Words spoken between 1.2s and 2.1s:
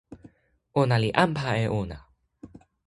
anpa e ona.